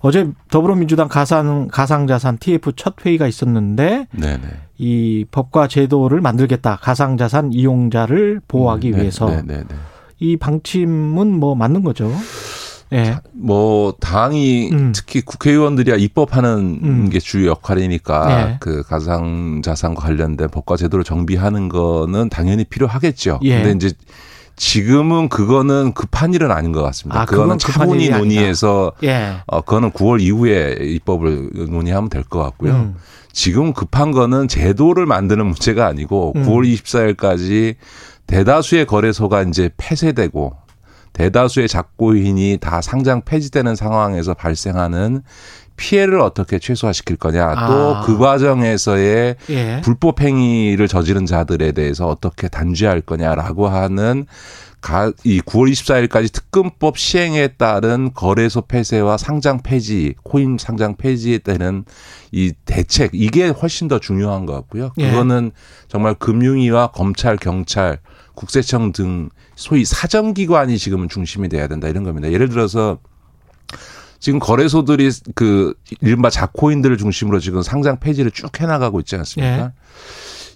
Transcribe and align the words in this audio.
어제 0.00 0.30
더불어민주당 0.50 1.08
가상 1.08 1.68
가상자산 1.68 2.38
TF 2.38 2.72
첫 2.76 2.94
회의가 3.04 3.26
있었는데 3.26 4.06
네네. 4.12 4.42
이 4.78 5.24
법과 5.30 5.68
제도를 5.68 6.20
만들겠다 6.20 6.76
가상자산 6.76 7.52
이용자를 7.52 8.40
보호하기 8.46 8.90
네, 8.90 8.96
네, 8.96 9.02
위해서 9.02 9.28
네, 9.28 9.42
네, 9.44 9.56
네. 9.58 9.74
이 10.20 10.36
방침은 10.36 11.38
뭐 11.38 11.54
맞는 11.54 11.82
거죠. 11.82 12.12
예. 12.92 13.18
뭐 13.32 13.94
당이 14.00 14.70
음. 14.72 14.92
특히 14.94 15.20
국회의원들이야 15.20 15.96
입법하는 15.96 16.80
음. 16.82 17.08
게 17.10 17.18
주요 17.18 17.50
역할이니까 17.50 18.26
네. 18.26 18.56
그 18.60 18.82
가상 18.82 19.60
자산과 19.62 20.00
관련된 20.02 20.48
법과 20.48 20.76
제도를 20.76 21.04
정비하는 21.04 21.68
거는 21.68 22.30
당연히 22.30 22.64
필요하겠죠. 22.64 23.40
예. 23.42 23.62
근데 23.62 23.86
이제 23.86 23.96
지금은 24.58 25.28
그거는 25.28 25.92
급한 25.94 26.34
일은 26.34 26.50
아닌 26.50 26.72
것 26.72 26.82
같습니다. 26.82 27.22
아, 27.22 27.24
그거는 27.24 27.58
차분히. 27.58 28.10
논의해서 28.10 28.92
예. 29.04 29.36
어 29.46 29.60
그거는 29.62 29.92
9월 29.92 30.20
이후에 30.20 30.76
입법을 30.80 31.50
논의하면 31.70 32.10
될 32.10 32.24
것 32.24 32.42
같고요. 32.42 32.72
음. 32.74 32.96
지금 33.32 33.72
급한 33.72 34.10
거는 34.10 34.48
제도를 34.48 35.06
만드는 35.06 35.46
문제가 35.46 35.86
아니고 35.86 36.32
음. 36.36 36.42
9월 36.44 36.66
24일까지 36.74 37.76
대다수의 38.26 38.86
거래소가 38.86 39.42
이제 39.42 39.70
폐쇄되고 39.76 40.54
대다수의 41.18 41.66
작고인이 41.66 42.58
다 42.60 42.80
상장 42.80 43.22
폐지되는 43.22 43.74
상황에서 43.74 44.34
발생하는 44.34 45.22
피해를 45.76 46.20
어떻게 46.20 46.60
최소화시킬 46.60 47.16
거냐. 47.16 47.54
아. 47.56 47.66
또그 47.66 48.18
과정에서의 48.18 49.36
예. 49.50 49.80
불법 49.82 50.20
행위를 50.20 50.86
저지른 50.86 51.26
자들에 51.26 51.72
대해서 51.72 52.06
어떻게 52.06 52.48
단죄할 52.48 53.00
거냐라고 53.00 53.68
하는 53.68 54.26
가, 54.80 55.12
이 55.24 55.40
9월 55.40 55.72
24일까지 55.72 56.32
특검법 56.32 56.98
시행에 56.98 57.48
따른 57.48 58.12
거래소 58.14 58.60
폐쇄와 58.60 59.16
상장 59.16 59.60
폐지, 59.60 60.14
코인 60.22 60.56
상장 60.56 60.94
폐지에 60.94 61.38
따른 61.38 61.84
이 62.30 62.52
대책 62.64 63.10
이게 63.12 63.48
훨씬 63.48 63.88
더 63.88 63.98
중요한 63.98 64.46
것 64.46 64.52
같고요. 64.54 64.92
예. 64.98 65.10
그거는 65.10 65.50
정말 65.88 66.14
금융위와 66.14 66.92
검찰, 66.92 67.36
경찰, 67.36 67.98
국세청 68.38 68.92
등 68.92 69.30
소위 69.56 69.84
사정기관이 69.84 70.78
지금은 70.78 71.08
중심이 71.08 71.48
돼야 71.48 71.66
된다 71.66 71.88
이런 71.88 72.04
겁니다. 72.04 72.30
예를 72.30 72.48
들어서 72.48 72.98
지금 74.20 74.38
거래소들이 74.38 75.10
그 75.34 75.74
이른바 76.00 76.30
자코인들을 76.30 76.98
중심으로 76.98 77.40
지금 77.40 77.62
상장 77.62 77.98
폐지를 77.98 78.30
쭉 78.30 78.60
해나가고 78.60 79.00
있지 79.00 79.16
않습니까? 79.16 79.58
예. 79.58 79.70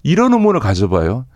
이런 0.04 0.32
의문을 0.32 0.60
가져봐요. 0.60 1.26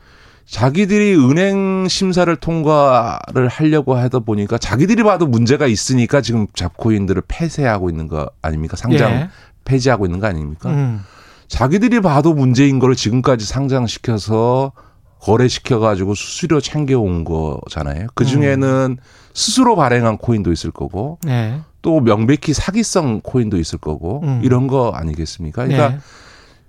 자기들이 0.47 1.17
은행 1.17 1.89
심사를 1.89 2.35
통과를 2.37 3.49
하려고 3.49 3.97
하다 3.97 4.21
보니까 4.21 4.57
자기들이 4.57 5.03
봐도 5.03 5.27
문제가 5.27 5.67
있으니까 5.67 6.21
지금 6.21 6.47
잡코인들을 6.55 7.23
폐쇄하고 7.27 7.91
있는 7.91 8.07
거 8.07 8.31
아닙니까? 8.41 8.77
상장 8.77 9.11
예. 9.11 9.29
폐지하고 9.65 10.07
있는 10.07 10.21
거 10.21 10.29
아닙니까? 10.29 10.71
음. 10.71 11.01
자기들이 11.49 12.01
봐도 12.03 12.35
문제인 12.35 12.79
거를 12.79 12.95
지금까지 12.95 13.45
상장시켜서 13.47 14.71
거래시켜 15.27 15.81
가지고 15.81 16.15
수수료 16.15 16.61
챙겨온 16.61 17.25
거잖아요. 17.25 18.07
그 18.15 18.25
중에는 18.25 18.97
스스로 19.35 19.75
발행한 19.75 20.19
코인도 20.19 20.53
있을 20.53 20.71
거고 20.71 21.19
네. 21.25 21.61
또 21.83 21.99
명백히 21.99 22.53
사기성 22.53 23.23
코인도 23.23 23.59
있을 23.59 23.79
거고 23.81 24.21
음. 24.23 24.41
이런 24.45 24.69
거 24.69 24.93
아니겠습니까? 24.93 25.65
그러니까 25.65 25.89
네. 25.89 25.99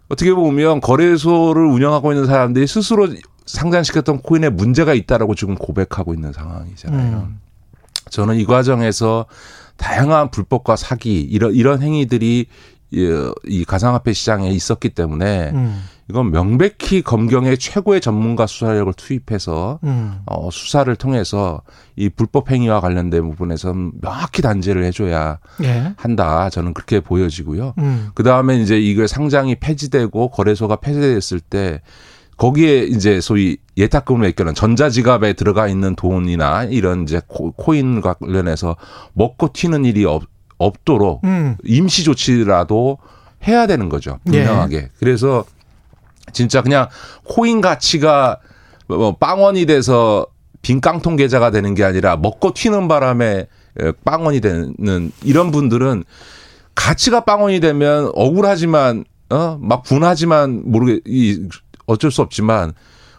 어떻게 0.09 0.33
보면 0.33 0.81
거래소를 0.81 1.67
운영하고 1.67 2.11
있는 2.13 2.25
사람들이 2.25 2.65
스스로 2.65 3.07
상장시켰던 3.45 4.23
코인에 4.23 4.49
문제가 4.49 4.95
있다라고 4.95 5.35
지금 5.35 5.53
고백하고 5.53 6.15
있는 6.15 6.33
상황이잖아요. 6.33 7.17
음. 7.29 7.39
저는 8.09 8.37
이 8.37 8.45
과정에서 8.45 9.27
다양한 9.77 10.31
불법과 10.31 10.75
사기 10.75 11.21
이런 11.21 11.53
이런 11.53 11.83
행위들이 11.83 12.47
이- 12.91 13.31
이 13.45 13.65
가상화폐 13.65 14.13
시장에 14.13 14.49
있었기 14.49 14.89
때문에 14.89 15.51
음. 15.53 15.83
이건 16.09 16.31
명백히 16.31 17.01
검경의 17.01 17.57
최고의 17.57 17.99
전문가 17.99 18.47
수사력을 18.47 18.93
투입해서 18.93 19.79
음. 19.83 20.19
어, 20.25 20.49
수사를 20.51 20.95
통해서 20.95 21.61
이 21.97 22.07
불법 22.07 22.49
행위와 22.49 22.79
관련된 22.79 23.29
부분에서는 23.31 23.91
명확히 24.01 24.41
단죄를 24.41 24.85
해줘야 24.85 25.39
예. 25.63 25.93
한다. 25.97 26.49
저는 26.49 26.73
그렇게 26.73 27.01
보여지고요. 27.01 27.73
음. 27.79 28.09
그 28.15 28.23
다음에 28.23 28.55
이제 28.57 28.79
이거 28.79 29.05
상장이 29.05 29.55
폐지되고 29.55 30.29
거래소가 30.29 30.77
폐쇄됐을 30.77 31.41
때 31.41 31.81
거기에 32.37 32.83
이제 32.83 33.19
소위 33.19 33.57
예탁금을 33.77 34.27
맡겨놓은 34.29 34.53
전자지갑에 34.55 35.33
들어가 35.33 35.67
있는 35.67 35.95
돈이나 35.95 36.63
이런 36.65 37.03
이제 37.03 37.19
코- 37.27 37.51
코인 37.51 37.99
관련해서 38.01 38.75
먹고 39.13 39.49
튀는 39.53 39.85
일이 39.85 40.05
없, 40.05 40.23
없도록 40.57 41.23
음. 41.23 41.55
임시 41.63 42.03
조치라도 42.03 42.97
해야 43.47 43.67
되는 43.67 43.89
거죠. 43.89 44.19
예. 44.27 44.43
분명하게. 44.43 44.89
그래서 44.99 45.45
진짜 46.33 46.61
그냥 46.61 46.87
코인 47.23 47.61
가치가 47.61 48.39
뭐 48.87 49.15
빵원이 49.15 49.65
돼서 49.65 50.25
빈 50.61 50.81
깡통 50.81 51.15
계좌가 51.15 51.51
되는 51.51 51.75
게 51.75 51.83
아니라 51.83 52.17
먹고 52.17 52.53
튀는 52.53 52.87
바람에 52.87 53.47
에, 53.79 53.91
빵원이 54.03 54.41
되는 54.41 54.73
이런 55.23 55.51
분들은 55.51 56.03
가치가 56.75 57.21
빵원이 57.21 57.59
되면 57.59 58.11
억울하지만 58.15 59.05
어막 59.29 59.83
분하지만 59.83 60.63
모르게 60.65 61.01
이 61.05 61.47
어쩔 61.85 62.11
수 62.11 62.21
없지만 62.21 62.73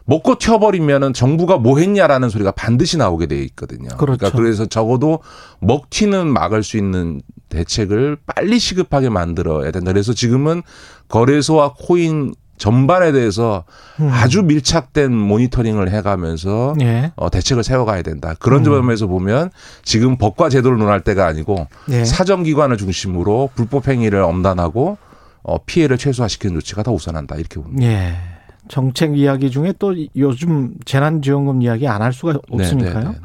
먹고 0.08 0.38
튀어버리면은 0.38 1.12
정부가 1.12 1.58
뭐 1.58 1.78
했냐라는 1.78 2.30
소리가 2.30 2.52
반드시 2.52 2.96
나오게 2.96 3.26
돼 3.26 3.42
있거든요. 3.44 3.88
그렇죠. 3.98 4.22
러니까 4.22 4.30
그래서 4.30 4.64
적어도 4.64 5.18
먹튀는 5.60 6.26
막을 6.28 6.62
수 6.62 6.78
있는 6.78 7.20
대책을 7.50 8.16
빨리 8.24 8.58
시급하게 8.58 9.10
만들어야 9.10 9.70
된다. 9.70 9.92
그래서 9.92 10.14
지금은 10.14 10.62
거래소와 11.08 11.74
코인 11.78 12.34
전반에 12.56 13.12
대해서 13.12 13.64
음. 14.00 14.08
아주 14.10 14.42
밀착된 14.42 15.12
모니터링을 15.14 15.90
해가면서 15.90 16.74
예. 16.80 17.12
어, 17.14 17.28
대책을 17.28 17.62
세워가야 17.62 18.00
된다. 18.00 18.34
그런 18.38 18.60
음. 18.60 18.64
점에서 18.64 19.06
보면 19.06 19.50
지금 19.84 20.16
법과 20.16 20.48
제도를 20.48 20.78
논할 20.78 21.02
때가 21.02 21.26
아니고 21.26 21.68
예. 21.90 22.06
사정기관을 22.06 22.78
중심으로 22.78 23.50
불법 23.54 23.88
행위를 23.88 24.22
엄단하고 24.22 24.96
어, 25.42 25.58
피해를 25.66 25.98
최소화시키는 25.98 26.54
조치가 26.60 26.82
더 26.82 26.92
우선한다. 26.92 27.36
이렇게 27.36 27.60
봅니다. 27.60 27.86
예. 27.86 28.37
정책 28.68 29.18
이야기 29.18 29.50
중에 29.50 29.72
또 29.78 29.94
요즘 30.16 30.74
재난지원금 30.84 31.62
이야기 31.62 31.86
안 31.88 32.02
할 32.02 32.12
수가 32.12 32.38
없으니까요. 32.50 32.94
네, 32.94 33.04
네, 33.04 33.10
네. 33.10 33.18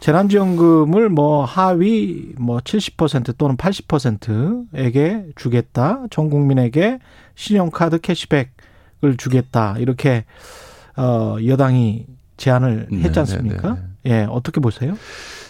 재난지원금을 0.00 1.08
뭐 1.08 1.44
하위 1.44 2.32
뭐 2.36 2.58
70% 2.58 3.36
또는 3.38 3.56
80%에게 3.56 5.24
주겠다. 5.36 6.02
전 6.10 6.28
국민에게 6.30 6.98
신용카드 7.34 8.00
캐시백을 8.00 9.16
주겠다. 9.16 9.76
이렇게 9.78 10.24
어 10.96 11.36
여당이 11.44 12.06
제안을 12.36 12.86
네, 12.90 12.98
했지 12.98 13.12
네, 13.12 13.20
않습니까? 13.20 13.78
네, 14.04 14.10
예, 14.10 14.26
어떻게 14.28 14.60
보세요? 14.60 14.96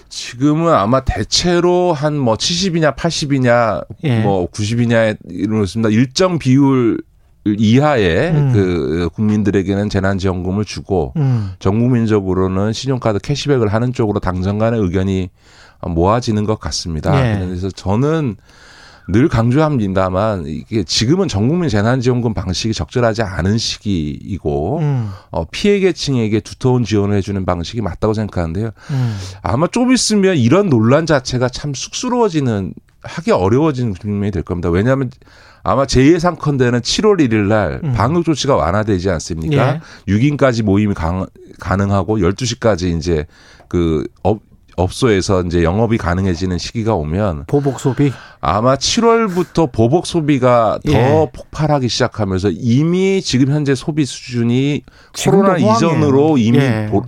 지금은 0.09 0.73
아마 0.73 1.01
대체로 1.05 1.93
한 1.93 2.15
뭐 2.15 2.37
70이냐 2.37 2.95
80이냐 2.95 3.85
예. 4.05 4.21
뭐 4.21 4.49
90이냐에 4.51 5.17
이렇습니다. 5.29 5.89
일정 5.89 6.39
비율 6.39 7.01
이하의 7.45 8.31
음. 8.31 8.53
그 8.53 9.09
국민들에게는 9.15 9.91
재난지원금을 9.91 10.65
주고 10.65 11.13
음. 11.17 11.53
전 11.59 11.79
국민적으로는 11.79 12.73
신용카드 12.73 13.19
캐시백을 13.19 13.69
하는 13.69 13.93
쪽으로 13.93 14.21
당정 14.21 14.59
간의 14.59 14.81
의견이 14.81 15.31
모아지는 15.83 16.45
것 16.45 16.59
같습니다. 16.59 17.15
예. 17.21 17.45
그래서 17.45 17.71
저는 17.71 18.37
늘 19.07 19.29
강조합니다만 19.29 20.45
이게 20.47 20.83
지금은 20.83 21.29
전 21.29 21.49
국민 21.49 21.69
재난지원금 21.69 22.33
방식이 22.33 22.73
적절하지 22.73 23.23
않은 23.23 23.59
시기이고 23.59 24.79
음. 24.79 25.11
어, 25.31 25.45
피해 25.51 25.79
계층에게 25.79 26.41
두터운 26.41 26.85
지원을 26.85 27.17
해주는 27.19 27.45
방식이 27.45 27.83
맞다고 27.83 28.15
생각하는데요. 28.15 28.71
음. 28.91 29.17
아마 29.43 29.67
좀 29.67 29.93
있으면 29.93 30.37
이런 30.37 30.71
논란 30.71 31.05
자체가 31.05 31.51
참 31.51 31.75
쑥스러워지는 31.75 32.73
하기 33.03 33.33
어려워지는 33.33 33.93
국면이 33.93 34.31
될 34.31 34.43
겁니다. 34.43 34.71
왜냐하면 34.71 35.11
아마 35.65 35.87
제 35.87 36.07
예상컨대는 36.13 36.81
7월 36.81 37.19
1일 37.27 37.47
날 37.49 37.81
음. 37.83 37.93
방역 37.95 38.25
조치가 38.25 38.55
완화되지 38.55 39.09
않습니까? 39.11 39.81
예. 40.09 40.13
6인까지 40.13 40.63
모임이 40.63 40.93
가, 40.95 41.27
가능하고 41.59 42.19
12시까지 42.19 42.97
이제 42.99 43.27
그 43.69 44.07
업, 44.23 44.41
업소에서 44.77 45.43
이제 45.43 45.63
영업이 45.65 45.97
가능해지는 45.97 46.59
시기가 46.59 46.95
오면 46.95 47.45
보복 47.47 47.81
소비. 47.81 48.13
아마 48.43 48.77
7월부터 48.77 49.73
보복 49.73 50.07
소비가 50.07 50.79
더 50.85 50.93
예. 50.93 51.31
폭발하기 51.35 51.89
시작하면서 51.89 52.51
이미 52.53 53.23
지금 53.23 53.51
현재 53.53 53.75
소비 53.75 54.05
수준이 54.05 54.83
코로나. 55.25 55.57
이전으로 55.57 56.37
이미 56.37 56.59
예. 56.59 56.89
보- 56.91 57.07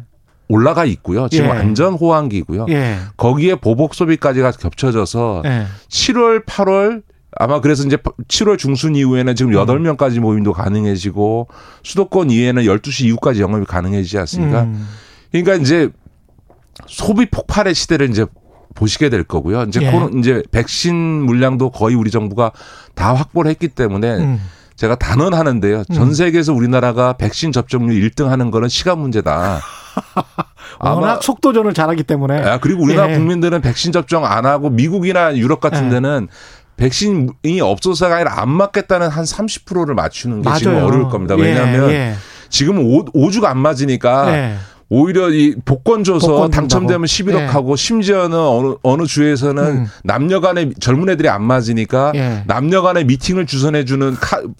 올라가 0.48 0.84
있고요. 0.86 1.28
지금 1.28 1.46
예. 1.46 1.50
완전 1.50 1.94
호황기고요. 1.94 2.66
예. 2.70 2.96
거기에 3.18 3.56
보복 3.56 3.94
소비까지가 3.94 4.52
겹쳐져서 4.52 5.42
예. 5.44 5.66
7월, 5.88 6.46
8월 6.46 7.02
아마 7.38 7.60
그래서 7.60 7.84
이제 7.84 7.96
7월 7.96 8.58
중순 8.58 8.96
이후에는 8.96 9.34
지금 9.34 9.52
음. 9.52 9.58
8명까지 9.58 10.20
모임도 10.20 10.52
가능해지고 10.52 11.48
수도권 11.82 12.30
이외에는 12.30 12.62
12시 12.62 13.04
이후까지 13.06 13.42
영업이 13.42 13.66
가능해지지 13.66 14.18
않습니까? 14.18 14.62
음. 14.62 14.86
그러니까 15.30 15.54
이제 15.54 15.90
소비 16.86 17.26
폭발의 17.26 17.74
시대를 17.74 18.10
이제 18.10 18.26
보시게 18.74 19.08
될 19.08 19.24
거고요. 19.24 19.62
이제 19.64 19.80
예. 19.82 19.90
코로 19.90 20.10
이제 20.18 20.42
백신 20.50 20.94
물량도 20.94 21.70
거의 21.70 21.94
우리 21.94 22.10
정부가 22.10 22.52
다 22.94 23.14
확보를 23.14 23.50
했기 23.50 23.68
때문에 23.68 24.16
음. 24.16 24.40
제가 24.76 24.96
단언하는데요. 24.96 25.84
전 25.84 26.14
세계에서 26.14 26.52
우리나라가 26.52 27.14
백신 27.14 27.50
접종률 27.50 27.98
1등 28.10 28.26
하는 28.26 28.50
거는 28.50 28.68
시간 28.68 28.98
문제다. 28.98 29.60
워낙 30.80 31.22
속도전을 31.22 31.72
잘하기 31.72 32.02
때문에. 32.02 32.42
아, 32.42 32.58
그리고 32.58 32.82
우리나라 32.82 33.10
예. 33.10 33.16
국민들은 33.16 33.62
백신 33.62 33.92
접종 33.92 34.26
안 34.26 34.44
하고 34.44 34.68
미국이나 34.68 35.34
유럽 35.36 35.60
같은 35.60 35.86
예. 35.86 35.90
데는 35.90 36.28
백신이 36.76 37.60
없어서가 37.60 38.16
아니라 38.16 38.40
안 38.40 38.50
맞겠다는 38.50 39.08
한 39.08 39.24
30%를 39.24 39.94
맞추는 39.94 40.42
게 40.42 40.50
지금 40.58 40.74
맞아요. 40.74 40.86
어려울 40.86 41.08
겁니다. 41.08 41.34
예, 41.38 41.42
왜냐하면 41.42 41.90
예. 41.90 42.14
지금 42.48 42.78
오, 42.78 43.04
오주가 43.12 43.50
안 43.50 43.58
맞으니까 43.58 44.36
예. 44.36 44.56
오히려 44.88 45.30
이 45.30 45.56
복권 45.64 46.04
줘서 46.04 46.28
복권 46.28 46.50
당첨되면 46.50 47.06
준다고. 47.06 47.38
11억 47.38 47.42
예. 47.42 47.46
하고 47.46 47.74
심지어는 47.74 48.38
어느 48.38 48.74
어느 48.82 49.04
주에서는 49.04 49.62
음. 49.64 49.86
남녀간에 50.04 50.70
젊은 50.78 51.08
애들이 51.08 51.28
안 51.28 51.42
맞으니까 51.42 52.12
예. 52.14 52.44
남녀간에 52.46 53.02
미팅을 53.02 53.46
주선해 53.46 53.84
주는 53.84 54.14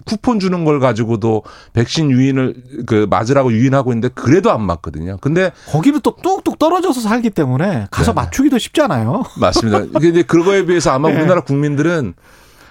쿠폰 0.05 0.41
주는 0.41 0.65
걸 0.65 0.81
가지고도 0.81 1.45
백신 1.75 2.11
유인을 2.11 2.55
그 2.87 3.07
맞으라고 3.09 3.53
유인하고 3.53 3.93
있는데 3.93 4.09
그래도 4.15 4.51
안 4.51 4.63
맞거든요. 4.63 5.19
근데 5.21 5.53
거기는 5.67 6.01
또 6.03 6.17
뚝뚝 6.17 6.59
떨어져서 6.59 7.01
살기 7.01 7.31
때문에 7.31 7.87
가서 7.93 8.11
네. 8.11 8.17
맞추기도 8.17 8.59
쉽지 8.59 8.81
않아요. 8.83 9.23
맞습니다. 9.39 9.85
근데 10.01 10.23
그거에 10.23 10.65
비해서 10.67 10.91
아마 10.91 11.09
예. 11.13 11.15
우리나라 11.15 11.43
국민들은 11.43 12.15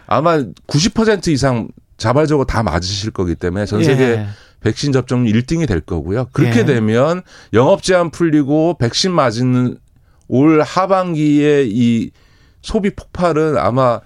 아마 0.07 0.37
90% 0.67 1.29
이상 1.29 1.69
자발적으로 1.97 2.45
다 2.45 2.63
맞으실 2.63 3.11
거기 3.11 3.35
때문에 3.35 3.65
전 3.65 3.81
세계 3.81 4.03
예. 4.03 4.27
백신 4.65 4.91
접종률 4.91 5.39
1등이 5.43 5.67
될 5.67 5.79
거고요. 5.79 6.25
그렇게 6.31 6.61
예. 6.61 6.65
되면 6.65 7.21
영업 7.53 7.83
제한 7.83 8.09
풀리고 8.09 8.77
백신 8.79 9.11
맞은 9.11 9.77
올 10.27 10.61
하반기에 10.63 11.65
이 11.67 12.09
소비 12.63 12.89
폭발은 12.89 13.59
아마 13.59 14.01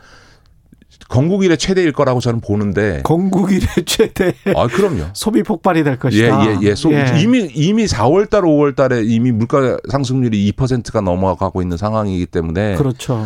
건국 1.08 1.46
이래 1.46 1.56
최대일 1.56 1.94
거라고 1.94 2.20
저는 2.20 2.42
보는데. 2.42 3.02
건국 3.06 3.54
이래 3.54 3.66
최대 3.88 4.34
아, 4.54 4.68
그럼요. 4.68 5.06
소비 5.14 5.44
폭발이 5.44 5.86
될 5.86 5.94
예, 5.94 5.98
것이다. 5.98 6.46
예, 6.46 6.58
예. 6.62 6.76
소, 6.76 6.92
이미, 6.92 7.50
이미 7.56 7.86
4월 7.86 8.30
달, 8.30 8.42
5월 8.42 8.76
달에 8.76 9.04
이미 9.06 9.32
물가 9.32 9.78
상승률이 9.90 10.52
2%가 10.52 11.00
넘어가고 11.00 11.62
있는 11.62 11.78
상황이기 11.78 12.26
때문에. 12.26 12.76
그렇죠. 12.76 13.26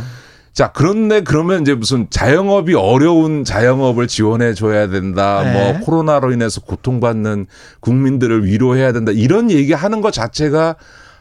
자, 0.54 0.72
그런데 0.72 1.22
그러면 1.22 1.64
이제 1.64 1.74
무슨 1.74 2.08
자영업이 2.12 2.76
어려운 2.76 3.44
자영업을 3.44 4.08
지원해 4.08 4.54
줘야 4.54 4.88
된다. 4.88 5.42
네. 5.44 5.52
뭐 5.52 5.80
코로나로 5.82 6.32
인해서 6.32 6.62
고통받는 6.62 7.48
국민들을 7.80 8.46
위로해야 8.46 8.92
된다. 8.92 9.12
이런 9.12 9.50
얘기 9.50 9.74
하는 9.74 10.02
것 10.02 10.14
자체가 10.14 10.76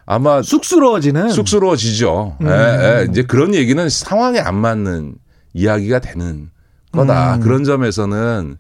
아마 0.05 0.43
쑥스러워지는 0.43 1.31
쑥스러워지죠. 1.31 2.37
음. 2.43 2.47
예, 2.47 2.53
예. 2.53 3.07
이제 3.11 3.23
그런 3.23 3.55
얘기는 3.55 3.89
상황에 3.89 4.39
안 4.39 4.55
맞는 4.57 5.15
이야기가 5.55 6.01
되는 6.01 6.51
거다. 6.93 7.37
음. 7.37 7.41
그런 7.41 7.65
점에서는 7.65 8.59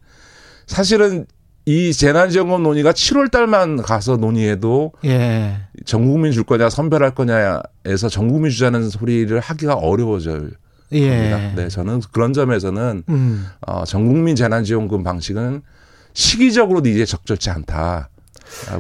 사실은 0.67 1.27
이 1.67 1.93
재난지원금 1.93 2.63
논의가 2.63 2.93
7월 2.93 3.31
달만 3.31 3.77
가서 3.77 4.17
논의해도 4.17 4.93
예. 5.05 5.59
전 5.85 6.09
국민 6.09 6.33
줄 6.33 6.45
거냐 6.45 6.71
선별할 6.71 7.15
거냐에서 7.15 8.09
전 8.11 8.29
국민 8.29 8.51
주자는 8.51 8.89
소리를 8.89 9.39
하기가 9.39 9.75
어려워져요. 9.75 10.49
예. 10.93 11.31
겁니다. 11.31 11.53
네, 11.63 11.69
저는 11.69 12.01
그런 12.13 12.33
점에서는 12.33 13.03
음. 13.09 13.47
어, 13.67 13.85
전 13.85 14.07
국민 14.07 14.37
재난지원금 14.37 15.03
방식은 15.03 15.63
시기적으로도 16.15 16.89
이제 16.89 17.05
적절치 17.05 17.51
않다라고 17.51 18.09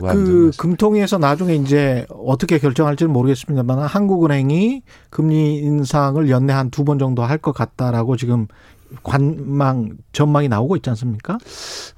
하는 0.08 0.24
그. 0.24 0.50
금통위에서 0.58 1.18
나중에 1.18 1.54
이제 1.54 2.06
어떻게 2.10 2.58
결정할지는 2.58 3.12
모르겠습니다만 3.12 3.78
한국은행이 3.80 4.82
금리 5.10 5.56
인상을 5.58 6.28
연내 6.28 6.52
한 6.52 6.70
두 6.70 6.84
번 6.84 6.98
정도 6.98 7.22
할 7.22 7.38
것 7.38 7.52
같다라고 7.52 8.16
지금 8.16 8.46
관망 9.02 9.96
전망이 10.12 10.48
나오고 10.48 10.76
있지 10.76 10.90
않습니까? 10.90 11.38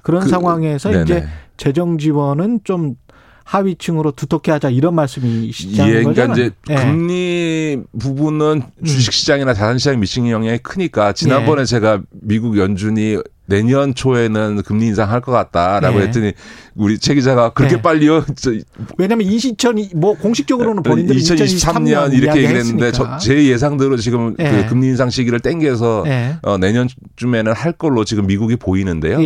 그런 0.01 0.21
그- 0.23 0.29
상황에서 0.29 0.89
네네. 0.91 1.03
이제 1.03 1.27
재정 1.57 1.97
지원은 1.97 2.61
좀 2.63 2.95
하위층으로 3.45 4.11
두텁게 4.11 4.51
하자 4.51 4.69
이런 4.71 4.95
말씀이시지 4.95 5.81
않은 5.81 5.89
예, 5.89 5.99
그러니까 5.99 6.27
거잖아요. 6.27 6.45
이제 6.45 6.55
예. 6.71 6.75
금리 6.75 7.77
부분은 7.97 8.63
주식시장이나 8.83 9.53
자산시장 9.53 9.99
미치는 9.99 10.31
영향이 10.31 10.57
크니까 10.59 11.13
지난번에 11.13 11.61
예. 11.61 11.65
제가 11.65 12.01
미국 12.09 12.57
연준이 12.57 13.17
내년 13.45 13.93
초에는 13.93 14.63
금리 14.63 14.87
인상할 14.87 15.21
것 15.21 15.31
같다라고 15.31 15.99
예. 15.99 16.05
했더니 16.05 16.33
우리 16.73 16.97
최 16.97 17.13
기자가 17.13 17.51
그렇게 17.51 17.75
예. 17.75 17.81
빨리요? 17.81 18.25
저 18.35 18.51
왜냐하면 18.97 19.27
2020, 19.27 19.95
뭐 19.95 20.17
공식적으로는 20.17 20.81
본인들이 20.81 21.19
2023년 21.19 22.13
이렇게 22.13 22.39
얘기를 22.41 22.59
했는데. 22.59 22.91
저, 22.91 23.17
제 23.17 23.45
예상대로 23.45 23.95
지금 23.97 24.35
예. 24.39 24.49
그 24.49 24.69
금리 24.69 24.87
인상 24.87 25.11
시기를 25.11 25.39
땡겨서 25.39 26.05
예. 26.07 26.37
어, 26.41 26.57
내년쯤에는 26.57 27.53
할 27.53 27.73
걸로 27.73 28.03
지금 28.03 28.25
미국이 28.25 28.55
보이는데요. 28.55 29.23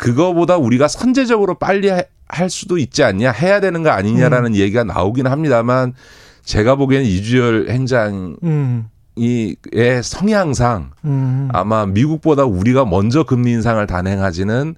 예. 0.00 0.04
그거보다 0.04 0.56
우리가 0.56 0.88
선제적으로 0.88 1.54
빨리 1.54 1.88
하- 1.88 2.02
할 2.28 2.48
수도 2.50 2.78
있지 2.78 3.02
않냐, 3.02 3.32
해야 3.32 3.60
되는 3.60 3.82
거 3.82 3.90
아니냐라는 3.90 4.52
음. 4.52 4.54
얘기가 4.54 4.84
나오긴 4.84 5.26
합니다만 5.26 5.94
제가 6.44 6.76
보기에는 6.76 7.06
이주열 7.06 7.66
행장이 7.70 8.36
음. 8.44 8.88
의 9.16 10.02
성향상 10.02 10.92
음. 11.04 11.48
아마 11.52 11.84
미국보다 11.86 12.44
우리가 12.44 12.84
먼저 12.86 13.24
금리 13.24 13.50
인상을 13.52 13.84
단행하지는 13.86 14.76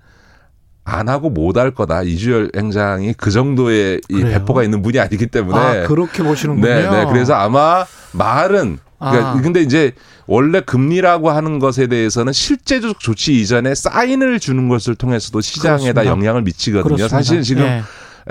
안 0.84 1.08
하고 1.08 1.30
못 1.30 1.56
할 1.58 1.70
거다. 1.72 2.02
이주열 2.02 2.50
행장이 2.56 3.14
그 3.16 3.30
정도의 3.30 4.00
이 4.08 4.14
그래요? 4.14 4.38
배포가 4.40 4.64
있는 4.64 4.82
분이 4.82 4.98
아니기 4.98 5.28
때문에. 5.28 5.58
아, 5.58 5.86
그렇게 5.86 6.24
보시는군요. 6.24 6.66
네, 6.66 6.90
네. 6.90 7.06
그래서 7.12 7.34
아마 7.34 7.84
말은 8.12 8.78
그러니까 9.10 9.30
아. 9.32 9.40
근데 9.40 9.60
이제 9.60 9.92
원래 10.26 10.60
금리라고 10.60 11.30
하는 11.30 11.58
것에 11.58 11.86
대해서는 11.88 12.32
실제적 12.32 13.00
조치 13.00 13.40
이전에 13.40 13.74
사인을 13.74 14.38
주는 14.40 14.68
것을 14.68 14.94
통해서도 14.94 15.40
시장에다 15.40 15.78
그렇습니다. 16.02 16.06
영향을 16.06 16.42
미치거든요. 16.42 16.84
그렇습니다. 16.84 17.08
사실 17.16 17.42
지금 17.42 17.64
예. 17.64 17.82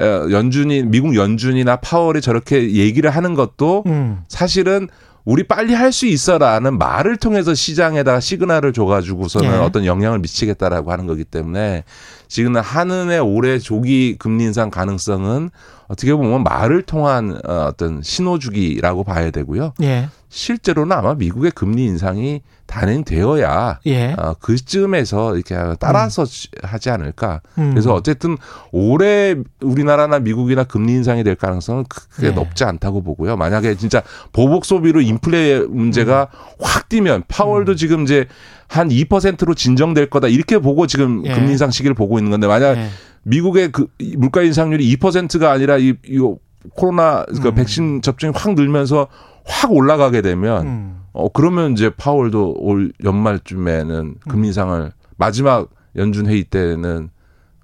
어, 0.02 0.28
연준이 0.32 0.84
미국 0.84 1.16
연준이나 1.16 1.76
파월이 1.78 2.22
저렇게 2.22 2.72
얘기를 2.74 3.10
하는 3.10 3.34
것도 3.34 3.84
음. 3.88 4.22
사실은 4.30 4.88
우리 5.26 5.44
빨리 5.44 5.74
할 5.76 5.92
수 5.92 6.08
있어라는 6.08 6.78
말을 6.80 7.18
통해서 7.18 7.54
시장에다가 7.54 8.20
시그널을 8.20 8.74
줘가지고서는 8.74 9.52
예. 9.52 9.56
어떤 9.58 9.86
영향을 9.86 10.20
미치겠다라고 10.20 10.92
하는 10.92 11.06
거기 11.06 11.24
때문에 11.24 11.84
지금 12.28 12.56
한은의 12.56 13.20
올해 13.20 13.60
조기 13.60 14.16
금리 14.18 14.46
인상 14.46 14.72
가능성은 14.72 15.52
어떻게 15.92 16.16
보면 16.16 16.44
말을 16.44 16.84
통한 16.84 17.38
어, 17.46 17.66
어떤 17.68 18.02
신호주기라고 18.02 19.04
봐야 19.04 19.30
되고요. 19.30 19.74
예. 19.84 20.08
실제로는 20.30 20.96
아마 20.96 21.16
미국의 21.16 21.52
금리 21.52 21.84
인상이 21.84 22.42
단행되어야 22.66 23.80
예. 23.88 24.14
어, 24.14 24.34
그쯤에서 24.40 25.36
이렇게 25.36 25.58
따라서 25.82 26.26
하지 26.64 26.90
않을까. 26.90 27.42
음. 27.58 27.72
그래서 27.72 27.94
어쨌든 27.94 28.38
올해 28.72 29.36
우리나라나 29.60 30.20
미국이나 30.20 30.64
금리 30.64 30.94
인상이 30.94 31.26
될 31.26 31.36
가능성은 31.36 31.84
크게 31.90 32.28
예. 32.28 32.32
높지 32.32 32.64
않다고 32.64 33.04
보고요. 33.04 33.36
만약에 33.36 33.76
진짜 33.76 34.02
보복 34.32 34.64
소비로 34.64 35.02
인플레 35.02 35.66
문제가 35.68 36.30
음. 36.34 36.56
확 36.62 36.88
뛰면 36.88 37.24
파월도 37.28 37.76
지금 37.76 38.04
이제 38.04 38.28
한 38.70 38.88
2%로 38.88 39.54
진정될 39.54 40.10
거다 40.10 40.30
이렇게 40.30 40.58
보고 40.58 40.88
지금 40.88 41.26
예. 41.26 41.34
금리 41.34 41.52
인상 41.52 41.70
시기를 41.70 41.94
보고 41.94 42.18
있는 42.18 42.32
건데 42.32 42.48
만약 42.48 42.78
예. 42.78 42.88
미국의 43.24 43.72
그 43.72 43.88
물가 44.18 44.42
인상률이 44.42 44.96
2%가 44.98 45.52
아니라 45.52 45.78
이, 45.78 45.94
이 46.06 46.36
코로나 46.76 47.26
그 47.42 47.50
음. 47.50 47.56
백신 47.56 48.02
접종이 48.02 48.34
확 48.36 48.54
늘면서 48.54 49.08
확 49.46 49.72
올라가게 49.72 50.22
되면 50.22 50.66
음. 50.68 51.02
어 51.14 51.28
그러면 51.30 51.74
이제 51.74 51.90
파월도 51.90 52.56
올 52.60 52.94
연말쯤에는 53.04 54.16
금리 54.28 54.48
인상을 54.48 54.92
마지막 55.18 55.70
연준 55.96 56.28
회의 56.28 56.44
때는 56.44 57.10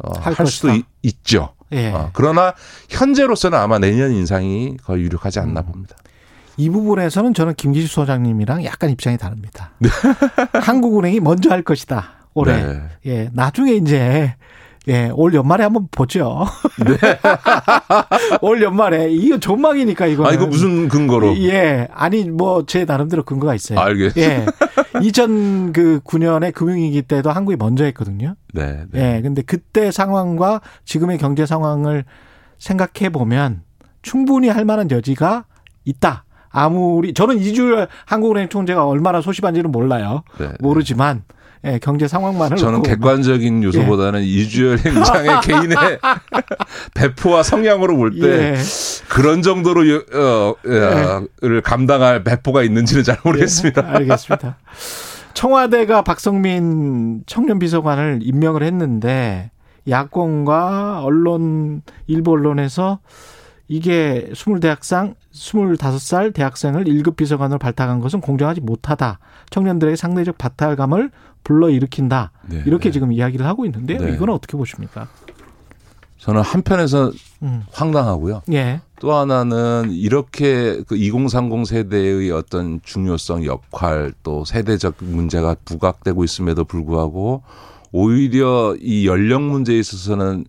어, 0.04 0.12
할 0.20 0.34
할 0.34 0.48
수도 0.48 0.68
것이다. 0.68 0.88
있, 1.04 1.24
죠 1.24 1.54
예. 1.72 1.92
어, 1.92 2.10
그러나 2.14 2.54
현재로서는 2.90 3.58
아마 3.58 3.80
내년 3.80 4.12
인상이 4.12 4.78
거의 4.84 5.04
유력하지 5.04 5.40
않나 5.40 5.62
음. 5.62 5.66
봅니다. 5.66 5.96
이 6.58 6.70
부분에서는 6.70 7.34
저는 7.34 7.54
김기식 7.56 7.90
소장님이랑 7.90 8.64
약간 8.66 8.90
입장이 8.90 9.18
다릅니다. 9.18 9.72
네. 9.80 9.90
한국은행이 10.60 11.20
먼저 11.20 11.50
할 11.52 11.62
것이다. 11.62 12.28
올해. 12.34 12.64
네. 12.66 12.82
예. 13.06 13.30
나중에 13.34 13.74
이제 13.74 14.36
예, 14.88 15.12
올 15.13 15.34
연말에 15.34 15.63
한번 15.63 15.88
보죠. 15.91 16.46
올 18.41 18.62
연말에 18.62 19.10
이거 19.12 19.38
전망이니까 19.39 20.08
이거. 20.08 20.25
아 20.27 20.32
이거 20.32 20.46
무슨 20.48 20.88
근거로? 20.88 21.36
예, 21.39 21.88
아니 21.94 22.24
뭐 22.29 22.63
제 22.65 22.86
나름대로 22.86 23.24
근거가 23.24 23.53
있어요. 23.56 23.79
알겠. 23.79 24.15
예, 24.17 24.46
2009년에 24.94 26.53
금융위기 26.53 27.01
때도 27.03 27.32
한국이 27.32 27.58
먼저 27.58 27.84
했거든요. 27.86 28.36
네. 28.53 28.84
네. 28.91 29.17
예, 29.17 29.22
근데 29.22 29.41
그때 29.41 29.91
상황과 29.91 30.62
지금의 30.86 31.17
경제 31.17 31.46
상황을 31.46 32.06
생각해 32.60 33.10
보면 33.12 33.62
충분히 34.01 34.50
할 34.50 34.65
만한 34.65 34.89
여지가 34.89 35.46
있다. 35.86 36.24
아무리 36.50 37.13
저는 37.13 37.39
이주열 37.39 37.88
한국은행 38.06 38.50
총재가 38.50 38.86
얼마나 38.86 39.22
소심한지는 39.22 39.72
몰라요. 39.72 40.24
네. 40.39 40.50
모르지만 40.60 41.24
예, 41.66 41.80
경제 41.80 42.08
상황만을 42.08 42.58
저는 42.58 42.84
객관적인 42.84 43.64
요소보다는 43.64 44.22
이주열 44.22 44.78
행장의 44.80 45.42
개인의 45.44 45.78
배포와 46.94 47.44
성향으로 47.44 47.98
볼때 47.98 48.28
예. 48.28 48.58
그런 49.10 49.42
정도로 49.42 49.90
여- 49.90 50.04
어, 50.14 50.56
어, 50.66 51.24
를 51.42 51.62
감당할 51.62 52.24
배포가 52.24 52.64
있는지는 52.64 53.04
잘 53.04 53.18
모르겠습니다. 53.24 53.84
예, 53.88 53.96
알겠습니다. 53.98 54.58
청와대가 55.34 56.02
박성민 56.04 57.24
청년 57.28 57.60
비서관을 57.60 58.20
임명을 58.22 58.64
했는데 58.64 59.52
야권과 59.90 61.02
언론 61.04 61.82
일부 62.08 62.32
언론에서 62.32 63.00
이게 63.68 64.30
20대학생 64.34 65.16
25살 65.34 66.34
대학생을 66.34 66.86
1급 66.86 67.16
비서관으로 67.18 67.60
발탁한 67.60 68.00
것은 68.00 68.22
공정하지 68.22 68.62
못하다. 68.62 69.20
청년들에게 69.50 69.96
상대적 69.96 70.38
박탈감을 70.38 71.12
불러일으킨다. 71.48 72.32
네, 72.46 72.62
이렇게 72.66 72.89
네. 72.89 72.92
지금 72.92 73.13
이야기를 73.13 73.46
하고 73.46 73.66
있는데요. 73.66 74.00
네. 74.00 74.13
이거는 74.13 74.34
어떻게 74.34 74.58
보십니까? 74.58 75.08
저는 76.18 76.42
한편에서 76.42 77.13
음. 77.42 77.63
황당하고요. 77.72 78.42
예. 78.51 78.82
또 79.00 79.13
하나는 79.13 79.89
이렇게 79.92 80.82
그 80.88 80.98
2030 80.98 81.66
세대의 81.66 82.32
어떤 82.32 82.82
중요성, 82.84 83.46
역할 83.46 84.12
또 84.24 84.44
세대적 84.44 84.96
문제가 85.00 85.56
부각되고 85.63 86.25
있음에도 86.25 86.66
불구하고 86.66 87.44
오히려 87.94 88.75
이 88.82 89.08
연령 89.08 89.50
문제에 89.50 89.80
있어서는 89.80 90.46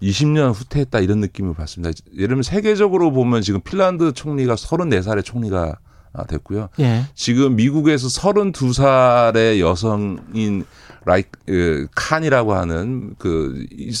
20년 0.00 0.54
후퇴했다 0.54 1.00
이런 1.00 1.20
느낌을 1.20 1.54
받습니다. 1.54 1.92
예를 2.14 2.28
들면 2.28 2.42
세계적으로 2.42 3.10
보면 3.12 3.42
지금 3.42 3.60
핀란드 3.60 4.12
총리가 4.12 4.54
34살의 4.54 5.24
총리가 5.24 5.62
아, 5.62 5.87
됐고요. 6.24 6.68
예. 6.80 7.04
지금 7.14 7.56
미국에서 7.56 8.08
32살의 8.08 9.60
여성인 9.60 10.64
라이 11.04 11.22
그 11.46 11.86
칸이라고 11.94 12.54
하는 12.54 13.14
그 13.18 13.64
이- 13.72 13.92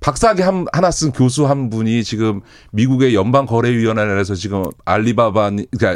박사학위 0.00 0.42
한, 0.42 0.66
하나 0.72 0.90
쓴 0.90 1.10
교수 1.10 1.46
한 1.48 1.68
분이 1.70 2.04
지금 2.04 2.42
미국의 2.70 3.14
연방 3.14 3.46
거래위원회에서 3.46 4.34
지금 4.34 4.64
알리바바, 4.84 5.50
그러니까. 5.78 5.94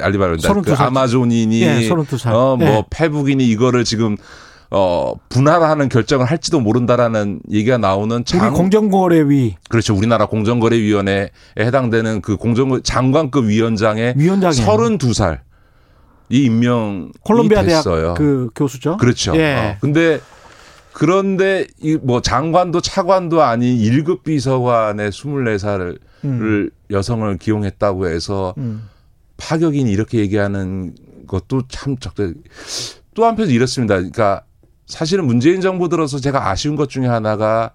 그 0.62 0.72
32살. 0.72 0.80
아마존이니, 0.80 1.62
예, 1.62 1.88
32살. 1.88 2.32
어, 2.32 2.56
뭐 2.56 2.66
예. 2.66 2.84
페북이니 2.90 3.46
이거를 3.50 3.84
지금 3.84 4.16
어 4.72 5.14
분할하는 5.28 5.88
결정을 5.88 6.26
할지도 6.26 6.60
모른다라는 6.60 7.40
얘기가 7.50 7.76
나오는 7.78 8.24
장 8.24 8.52
공정거래위 8.54 9.56
그렇죠 9.68 9.96
우리나라 9.96 10.26
공정거래위원회에 10.26 11.30
해당되는 11.58 12.20
그 12.20 12.36
공정 12.36 12.80
장관급 12.82 13.46
위원장의 13.46 14.14
위원장이에요. 14.16 14.66
32살 14.66 15.40
이 16.28 16.44
임명이 16.44 17.08
콜롬비아 17.22 17.62
대학 17.64 17.78
됐어요. 17.82 18.14
그 18.14 18.48
교수죠. 18.54 18.96
그렇죠. 18.98 19.34
예. 19.36 19.54
어, 19.56 19.76
근데 19.80 20.20
그런데 20.92 21.66
이 21.82 21.96
뭐 22.02 22.20
장관도 22.22 22.80
차관도 22.80 23.42
아닌 23.42 23.78
1급 23.78 24.22
비서관의 24.22 25.10
24살을 25.10 25.98
음. 26.24 26.70
여성을 26.90 27.36
기용했다고 27.38 28.08
해서 28.08 28.54
음. 28.58 28.88
파격인 29.36 29.88
이렇게 29.88 30.18
얘기하는 30.18 30.94
것도 31.26 31.62
참 31.68 31.96
적대. 31.96 32.32
또 33.14 33.24
한편 33.24 33.48
이렇습니다. 33.48 33.96
그러니까 33.96 34.42
사실은 34.90 35.24
문재인 35.26 35.60
정부 35.60 35.88
들어서 35.88 36.18
제가 36.18 36.50
아쉬운 36.50 36.76
것 36.76 36.88
중에 36.90 37.06
하나가 37.06 37.72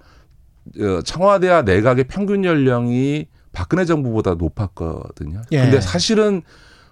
어, 0.80 1.02
청와대와 1.04 1.64
내각의 1.64 2.06
평균 2.06 2.44
연령이 2.44 3.28
박근혜 3.52 3.86
정부보다 3.86 4.36
높았거든요. 4.36 5.42
예. 5.52 5.62
근데 5.62 5.80
사실은 5.80 6.42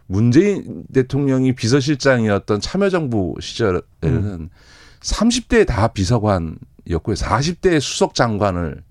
문재인 0.08 0.84
대통령이 0.94 1.54
비서실장이었던 1.54 2.62
참여정부 2.62 3.36
시절에는 3.40 3.84
음. 4.04 4.50
30대에 5.02 5.68
다 5.68 5.88
비서관이었고요. 5.90 7.16
40대에 7.16 7.80
수석 7.80 8.16
장관을 8.16 8.84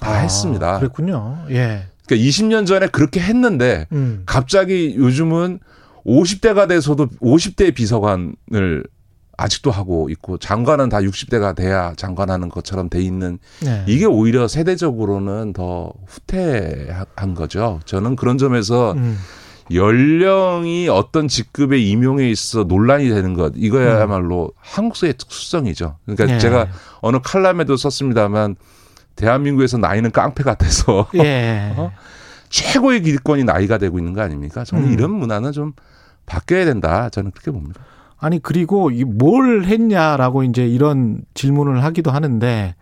다 0.00 0.10
아, 0.10 0.14
했습니다. 0.18 0.78
그랬군요. 0.78 1.44
예. 1.50 1.86
그러니까 2.06 2.28
20년 2.28 2.66
전에 2.66 2.86
그렇게 2.86 3.20
했는데 3.20 3.86
음. 3.92 4.22
갑자기 4.26 4.94
요즘은 4.96 5.60
50대가 6.06 6.68
돼서도 6.68 7.08
50대 7.20 7.74
비서관을 7.74 8.84
아직도 9.40 9.70
하고 9.70 10.10
있고 10.10 10.36
장관은 10.36 10.90
다 10.90 10.98
60대가 10.98 11.54
돼야 11.54 11.94
장관하는 11.96 12.50
것처럼 12.50 12.90
돼 12.90 13.00
있는 13.00 13.38
네. 13.62 13.84
이게 13.86 14.04
오히려 14.04 14.46
세대적으로는 14.46 15.54
더 15.54 15.92
후퇴한 16.06 17.34
거죠. 17.34 17.80
저는 17.86 18.16
그런 18.16 18.36
점에서 18.36 18.92
음. 18.92 19.18
연령이 19.72 20.88
어떤 20.88 21.26
직급의 21.26 21.88
임용에 21.88 22.28
있어 22.28 22.64
논란이 22.64 23.08
되는 23.08 23.34
것 23.34 23.52
이거야말로 23.56 24.52
한국사의 24.58 25.14
특수성이죠. 25.14 25.96
그러니까 26.04 26.34
예. 26.34 26.38
제가 26.38 26.68
어느 27.00 27.18
칼럼에도 27.22 27.76
썼습니다만 27.76 28.56
대한민국에서 29.16 29.78
나이는 29.78 30.10
깡패 30.10 30.42
같아서 30.42 31.08
예. 31.16 31.72
어? 31.78 31.92
최고의 32.50 33.02
기득권이 33.02 33.44
나이가 33.44 33.78
되고 33.78 33.98
있는 33.98 34.12
거 34.12 34.20
아닙니까? 34.20 34.64
저는 34.64 34.88
음. 34.88 34.92
이런 34.92 35.12
문화는 35.12 35.52
좀 35.52 35.72
바뀌어야 36.26 36.66
된다. 36.66 37.08
저는 37.08 37.30
그렇게 37.30 37.50
봅니다. 37.52 37.80
아니 38.20 38.38
그리고 38.40 38.90
이 38.90 39.04
뭘 39.04 39.64
했냐라고 39.64 40.42
이제 40.44 40.66
이런 40.66 41.22
질문을 41.34 41.82
하기도 41.84 42.10
하는데 42.10 42.74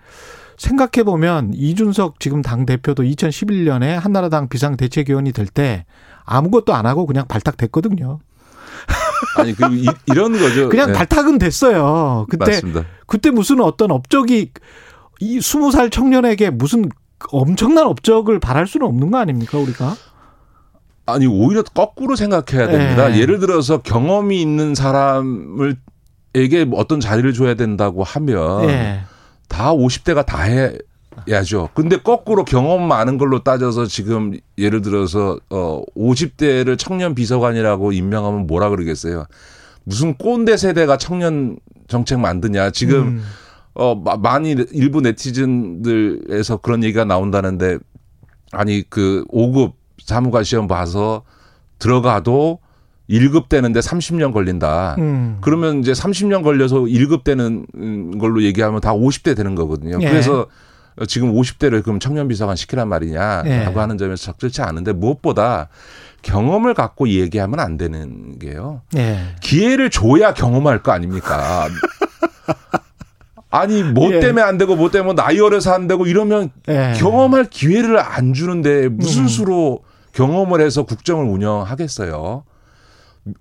생각해 0.56 1.04
보면 1.04 1.52
이준석 1.54 2.18
지금 2.20 2.42
당 2.42 2.66
대표도 2.66 3.04
2011년에 3.04 3.90
한나라당 3.94 4.48
비상대책위원이 4.48 5.32
될 5.32 5.46
때 5.46 5.84
아무것도 6.24 6.74
안 6.74 6.84
하고 6.86 7.06
그냥 7.06 7.26
발탁됐거든요. 7.28 8.18
아니 9.38 9.54
그 9.54 9.64
이, 9.74 9.86
런 10.14 10.32
거죠. 10.32 10.68
그냥 10.68 10.88
네, 10.88 10.92
발탁은 10.94 11.38
됐어요. 11.38 12.26
그때 12.28 12.44
맞습니다. 12.52 12.84
그때 13.06 13.30
무슨 13.30 13.60
어떤 13.60 13.90
업적이 13.90 14.50
이 15.20 15.38
20살 15.38 15.90
청년에게 15.92 16.50
무슨 16.50 16.88
엄청난 17.32 17.86
업적을 17.86 18.38
바랄 18.40 18.66
수는 18.66 18.86
없는 18.86 19.10
거 19.10 19.18
아닙니까 19.18 19.58
우리가? 19.58 19.96
아니 21.08 21.26
오히려 21.26 21.62
거꾸로 21.62 22.16
생각해야 22.16 22.68
됩니다. 22.68 23.14
예. 23.14 23.18
예를 23.20 23.38
들어서 23.38 23.78
경험이 23.78 24.40
있는 24.42 24.74
사람을 24.74 25.76
에게 26.34 26.66
어떤 26.74 27.00
자리를 27.00 27.32
줘야 27.32 27.54
된다고 27.54 28.04
하면 28.04 28.68
예. 28.68 29.00
다 29.48 29.72
50대가 29.72 30.24
다 30.26 30.42
해야죠. 31.26 31.70
근데 31.74 31.96
거꾸로 31.96 32.44
경험 32.44 32.86
많은 32.86 33.16
걸로 33.16 33.42
따져서 33.42 33.86
지금 33.86 34.34
예를 34.58 34.82
들어서 34.82 35.38
어 35.48 35.82
50대를 35.96 36.78
청년 36.78 37.14
비서관이라고 37.14 37.92
임명하면 37.92 38.46
뭐라 38.46 38.68
그러겠어요. 38.68 39.24
무슨 39.84 40.14
꼰대 40.14 40.58
세대가 40.58 40.98
청년 40.98 41.56
정책 41.88 42.20
만드냐. 42.20 42.70
지금 42.70 42.98
음. 43.00 43.24
어 43.72 43.94
마- 43.94 44.16
많이 44.18 44.50
일부 44.72 45.00
네티즌들에서 45.00 46.58
그런 46.58 46.84
얘기가 46.84 47.04
나온다는데 47.06 47.78
아니 48.52 48.82
그 48.88 49.24
5급 49.32 49.72
사무관 50.08 50.42
시험 50.42 50.66
봐서 50.66 51.22
들어가도 51.78 52.60
1급 53.10 53.50
되는데 53.50 53.80
30년 53.80 54.32
걸린다. 54.32 54.96
음. 54.98 55.36
그러면 55.42 55.80
이제 55.80 55.92
30년 55.92 56.42
걸려서 56.42 56.76
1급 56.76 57.24
되는 57.24 57.66
음, 57.74 58.18
걸로 58.18 58.42
얘기하면 58.42 58.80
다 58.80 58.94
50대 58.94 59.36
되는 59.36 59.54
거거든요. 59.54 59.98
예. 60.00 60.08
그래서 60.08 60.46
지금 61.06 61.34
50대를 61.34 61.82
그럼 61.84 62.00
청년 62.00 62.26
비서관 62.26 62.56
시키란 62.56 62.88
말이냐라고 62.88 63.48
예. 63.48 63.80
하는 63.80 63.98
점에서 63.98 64.24
적절치 64.24 64.62
않은데 64.62 64.94
무엇보다 64.94 65.68
경험을 66.22 66.72
갖고 66.72 67.08
얘기하면 67.08 67.60
안 67.60 67.76
되는 67.76 68.38
게요. 68.38 68.80
예. 68.96 69.18
기회를 69.42 69.90
줘야 69.90 70.32
경험할 70.32 70.82
거 70.82 70.92
아닙니까? 70.92 71.68
아니 73.50 73.82
뭐 73.82 74.10
예. 74.12 74.20
때문에 74.20 74.42
안 74.42 74.56
되고 74.56 74.74
뭐 74.74 74.90
때문에 74.90 75.14
나이 75.14 75.38
어려서 75.38 75.72
안 75.74 75.86
되고 75.86 76.06
이러면 76.06 76.50
예. 76.68 76.94
경험할 76.96 77.50
기회를 77.50 77.98
안 77.98 78.32
주는데 78.32 78.88
무슨 78.88 79.22
음. 79.22 79.28
수로 79.28 79.80
경험을 80.18 80.60
해서 80.60 80.82
국정을 80.82 81.26
운영하겠어요? 81.26 82.42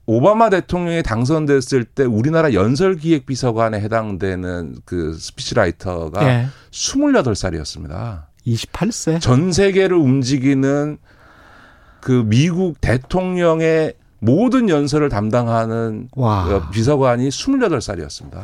오바마 0.06 0.52
대통령이 0.52 1.02
당선됐을 1.02 1.86
때 1.86 2.04
우리나라 2.04 2.54
연설기획비서관에 2.54 3.80
해당되는 3.80 4.76
그 4.86 5.14
speechwriter가 5.14 6.24
예. 6.28 6.48
28살이었습니다. 6.70 8.26
28세. 8.46 9.20
전 9.22 9.52
세계를 9.52 9.98
움직이는 9.98 11.00
그 12.00 12.24
미국 12.28 12.80
대통령의 12.80 13.96
모든 14.20 14.70
연설을 14.70 15.10
담당하는 15.10 16.10
와. 16.16 16.46
어, 16.46 16.70
비서관이 16.70 17.28
28살이었습니다. 17.30 18.40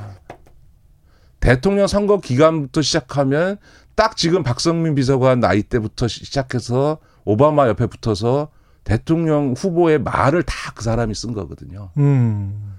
대통령 1.39 1.85
선거 1.85 2.19
기간부터 2.19 2.81
시작하면 2.81 3.57
딱 3.93 4.17
지금 4.17 4.41
박성민 4.41 4.95
비서관 4.95 5.39
나이 5.39 5.61
때부터 5.61 6.07
시작해서 6.07 6.97
오바마 7.25 7.67
옆에 7.67 7.85
붙어서 7.87 8.49
대통령 8.83 9.53
후보의 9.57 9.99
말을 9.99 10.43
다 10.43 10.73
그 10.75 10.83
사람이 10.83 11.13
쓴 11.15 11.33
거거든요. 11.33 11.89
음. 11.97 12.73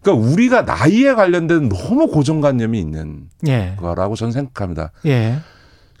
그러니까 0.00 0.28
우리가 0.28 0.62
나이에 0.62 1.14
관련된 1.14 1.68
너무 1.68 2.08
고정관념이 2.08 2.78
있는 2.78 3.28
예. 3.46 3.74
거라고 3.78 4.16
저는 4.16 4.32
생각합니다. 4.32 4.92
예. 5.06 5.38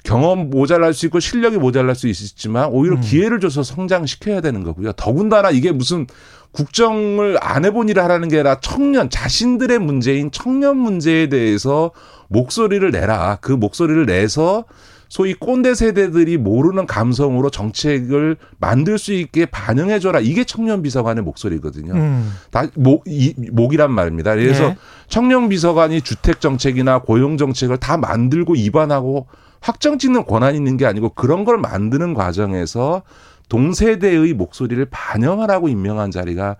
경험 0.04 0.50
모자랄 0.50 0.94
수 0.94 1.06
있고 1.06 1.20
실력이 1.20 1.58
모자랄 1.58 1.94
수 1.94 2.08
있지만 2.08 2.70
오히려 2.70 2.98
기회를 2.98 3.38
줘서 3.38 3.62
성장시켜야 3.62 4.40
되는 4.40 4.64
거고요. 4.64 4.92
더군다나 4.92 5.50
이게 5.50 5.70
무슨 5.70 6.06
국정을 6.50 7.38
안 7.40 7.64
해본 7.64 7.88
일을 7.88 8.02
하라는 8.02 8.28
게 8.28 8.36
아니라 8.36 8.58
청년 8.60 9.08
자신들의 9.10 9.78
문제인 9.78 10.30
청년 10.32 10.76
문제에 10.76 11.28
대해서 11.28 11.92
목소리를 12.28 12.90
내라. 12.90 13.38
그 13.40 13.52
목소리를 13.52 14.06
내서 14.06 14.64
소위 15.12 15.34
꼰대 15.34 15.74
세대들이 15.74 16.38
모르는 16.38 16.86
감성으로 16.86 17.50
정책을 17.50 18.38
만들 18.56 18.96
수 18.96 19.12
있게 19.12 19.44
반영해줘라. 19.44 20.20
이게 20.20 20.42
청년 20.44 20.80
비서관의 20.80 21.22
목소리거든요. 21.22 21.92
음. 21.92 22.32
다 22.50 22.64
목, 22.76 23.04
이, 23.06 23.34
목이란 23.52 23.92
말입니다. 23.92 24.34
그래서 24.34 24.68
네. 24.68 24.76
청년 25.08 25.50
비서관이 25.50 26.00
주택 26.00 26.40
정책이나 26.40 27.00
고용 27.00 27.36
정책을 27.36 27.76
다 27.76 27.98
만들고 27.98 28.56
입안하고 28.56 29.26
확정 29.60 29.98
짓는 29.98 30.24
권한이 30.24 30.56
있는 30.56 30.78
게 30.78 30.86
아니고 30.86 31.10
그런 31.10 31.44
걸 31.44 31.58
만드는 31.58 32.14
과정에서 32.14 33.02
동세대의 33.50 34.32
목소리를 34.32 34.82
반영하라고 34.90 35.68
임명한 35.68 36.10
자리가 36.10 36.56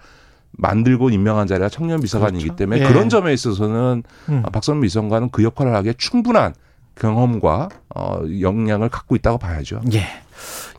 만들고 0.50 1.09
임명한 1.09 1.47
자리가 1.47 1.71
청년 1.71 2.02
비서관이기 2.02 2.44
그렇죠. 2.44 2.56
때문에 2.56 2.82
예. 2.82 2.87
그런 2.87 3.09
점에 3.09 3.32
있어서는 3.32 4.02
음. 4.28 4.42
박선미 4.52 4.82
비서관은 4.82 5.30
그 5.30 5.42
역할을 5.42 5.75
하기에 5.75 5.94
충분한 5.97 6.52
경험과 6.94 7.68
어, 7.94 8.22
역량을 8.40 8.88
갖고 8.88 9.16
있다고 9.16 9.38
봐야죠. 9.38 9.80
예. 9.92 10.04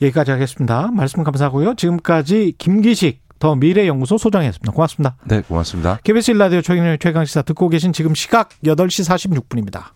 여기까지 0.02 0.32
하겠습니다. 0.32 0.90
말씀 0.92 1.24
감사하고요. 1.24 1.76
지금까지 1.76 2.56
김기식 2.58 3.22
더 3.40 3.56
미래연구소 3.56 4.18
소장이었습니다. 4.18 4.72
고맙습니다. 4.72 5.16
네, 5.26 5.42
고맙습니다. 5.42 6.00
KBS 6.04 6.32
일라디오 6.32 6.62
최경영 6.62 6.98
최강시사 7.00 7.42
듣고 7.42 7.68
계신 7.70 7.92
지금 7.92 8.16
시각 8.16 8.50
8시 8.64 9.44
46분입니다. 9.44 9.94